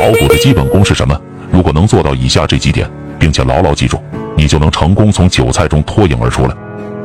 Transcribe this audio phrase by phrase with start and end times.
[0.00, 1.14] 炒股的基本功是什么？
[1.52, 4.02] 如果能做到以下这几点，并且牢牢记住，
[4.34, 6.56] 你就能成功从韭菜中脱颖而出了。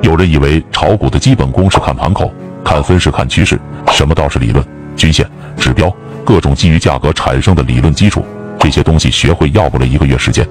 [0.02, 3.60] 有人以为炒股的基本功是看盘口、看分时、看趋势，
[3.92, 8.26] 什么倒是理论、均线、指标，各种基于价格产生的理论基础，
[8.58, 10.48] 这些东西学会要不了一个月时间，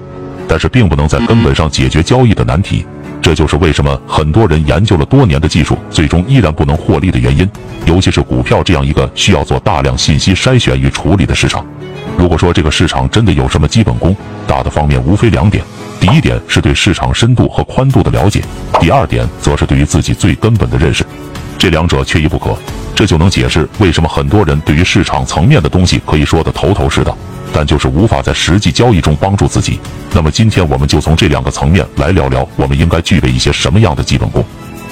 [0.47, 2.85] 但是并不能在根本上解决交易的难题。
[3.23, 7.49] 这就是为什么很多人研究了多年的技术，最终依然不能获利的原因。
[7.87, 11.65] 尤其是股票这样一个需要做大量信息筛选与处理的市场。
[12.17, 14.15] 如果说这个市场真的有什么基本功，
[14.47, 15.63] 大的方面无非两点：
[15.99, 18.41] 第一点是对市场深度和宽度的了解；
[18.79, 21.05] 第二点则是对于自己最根本的认识。
[21.57, 22.55] 这两者缺一不可，
[22.93, 27.17] 这就能解释为什么很多人对于市场层面的东西可以说得头头是道。
[27.53, 29.79] 但就是无法在实际交易中帮助自己。
[30.11, 34.43] 那么今天我们就从这两个层面来聊聊，我们应该具备一些什么样的基本功。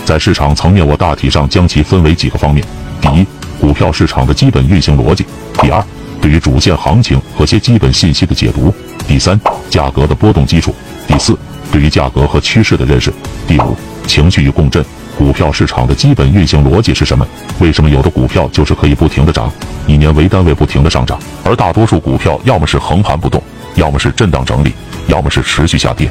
[0.05, 2.65] 在市场层面，我大体上将其分为几个方面：
[3.01, 3.25] 第一，
[3.59, 5.25] 股票市场的基本运行逻辑；
[5.61, 5.83] 第二，
[6.23, 8.73] 对于主线行情和些基本信息的解读；
[9.05, 9.37] 第三，
[9.69, 10.71] 价格的波动基础；
[11.05, 11.37] 第四，
[11.69, 13.11] 对于价格和趋势的认识；
[13.45, 13.75] 第五，
[14.07, 14.81] 情绪与共振。
[15.17, 17.27] 股票市场的基本运行逻辑是什么？
[17.59, 19.51] 为什么有的股票就是可以不停的涨，
[19.85, 23.43] 以年为单位不停的上涨，而大多数股票要么是横盘不动，
[23.75, 24.71] 要么是震荡整理，
[25.07, 26.09] 要么是持续下跌。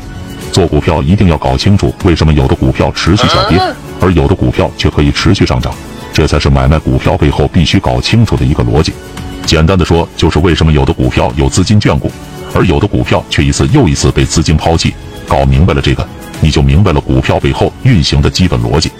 [0.52, 3.58] 做股票一定要搞清楚，为什么有的股票持续下跌，
[3.98, 5.72] 而有的股票却可以持续上涨，
[6.12, 8.92] 这才是买卖股票背后必须搞清楚的一个逻辑。
[9.46, 12.10] 简单的说，就是为什么有的股票有资金眷顾，
[12.54, 14.94] 而有的股票却一次又一次被资金抛弃。
[15.28, 16.06] 搞明白了这个。
[16.44, 18.90] 你就明白了股票背后运行的基本逻辑。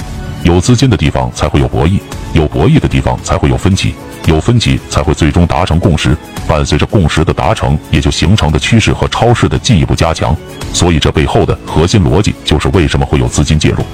[0.45, 1.99] 有资金的地方才会有博弈，
[2.35, 6.17] 有博弈的地方才会有分歧，有分歧才会最终达成共识。
[6.47, 10.37] 伴随着共识的达成，也就形成的趋势和超市的进一步加强。
[10.73, 13.85] 所以这背后的核心逻辑就是为什么会有资金介入。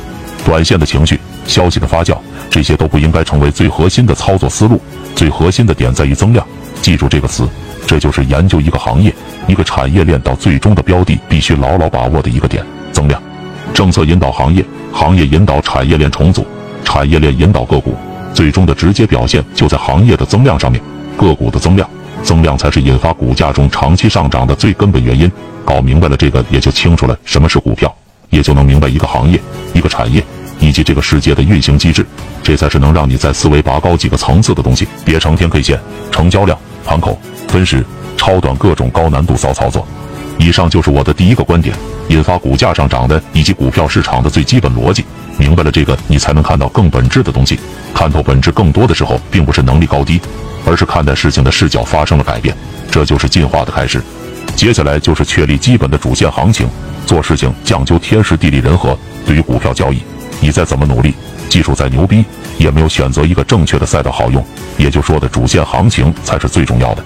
[0.45, 2.15] 短线的情绪、消息的发酵，
[2.51, 4.81] 这些都不应该成为最核心的操作思路。
[5.15, 6.47] 最核心的点在于增量。
[6.81, 7.49] 记住这个词，
[7.87, 9.13] 这就是研究一个行业、
[9.47, 13.21] 一个产业链到最终的标的必须牢牢把握的一个点——增量。
[13.75, 16.47] 政策引导行业，行业引导产业链重组，
[16.85, 17.97] 产业链引导个股，
[18.33, 20.81] 最终的直接表现就在行业的增量上面。
[21.17, 21.89] 个股的增量，
[22.23, 25.31] 增量才是引发股价中长期上涨的最根本原因。
[25.65, 27.93] 搞明白了这个，也就清楚了什么是股票，
[28.31, 29.39] 也就能明白一个行业、
[29.75, 30.23] 一个产业
[30.61, 32.05] 以及这个世界的运行机制。
[32.43, 34.89] 这才是能让你在思维拔高几个层次的东西。
[35.05, 35.79] 别成天 K 线、
[36.11, 37.85] 成交量、盘口、分时、
[38.17, 39.87] 超短各种高难度骚操作。
[40.39, 41.75] 以上就是我的第一个观点。
[42.09, 45.05] 引发股价上涨的，以及股票市场的最基本逻辑，
[45.37, 47.61] 明白了这个，你才能看到更本质的东西。
[47.93, 50.19] 看透本质，更多的时候并不是能力高低，
[50.65, 52.57] 而是看待事情的视角发生了改变。
[52.91, 54.03] 这就是进化的开始。
[54.57, 56.67] 接下来就是确立基本的主线行情。
[57.05, 58.99] 做事情讲究天时地利人和。
[59.27, 60.01] 对于股票交易，
[60.41, 61.15] 你再怎么努力，
[61.49, 62.25] 技术再牛逼，
[62.59, 64.45] 也没有选择一个正确的赛道好用。
[64.77, 67.05] 也就说的主线行情才是最重要的。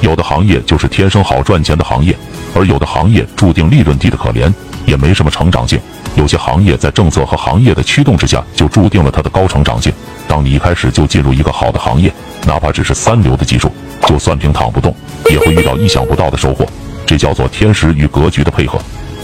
[0.00, 2.16] 有的行业就是天生好赚钱的行业。
[2.56, 4.52] 而有的行业注定利润低的可怜，
[4.86, 5.76] 也没什么成长性。
[6.14, 9.92] 有些行业在政策和行业的驱动之下，就注定了它的高成长性。
[10.28, 12.12] 当你一开始就进入一个好的行业，
[12.46, 13.72] 哪怕只是三流的技术，
[14.06, 14.94] 就算平躺不动，
[15.28, 16.64] 也会遇到意想不到的收获。
[17.04, 18.78] 这叫做天时与格局的配合。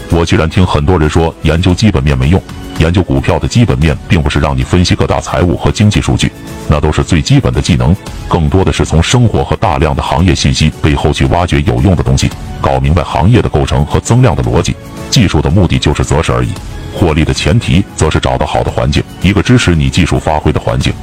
[0.09, 2.41] 我居然听很多人说研究基本面没用，
[2.79, 6.31] 研究股票的基本面并不是让你分析各大财务和经济数据，
[6.67, 7.95] 那都是最基本的技能，
[8.27, 12.29] 更多的是从生活和大量的行业信息背后去挖掘有用的东西。
[12.59, 14.75] 搞明白行业的构成和增量的逻辑，
[15.09, 16.49] 技术的目的就是择时而已，
[16.93, 20.93] 获利的前提则是找到好的环境，一个支持你技术发挥的环境。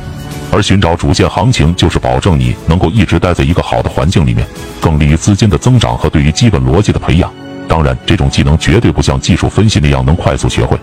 [0.50, 4.46] 而寻找主线行情，就是保证你能够一直待在一个好的环境里面，
[4.80, 7.30] 更利于资金的增长和对于基本逻辑的培养。
[7.68, 10.78] 当然，这种技能绝对不像技术分析那样能快速学会，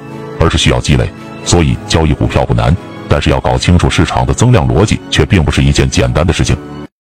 [0.46, 1.10] 而是需要积累。
[1.44, 2.76] 所以交易股票不难，
[3.10, 6.56] 但是要搞清楚市场的增量逻辑，却并不是一件简单的事情。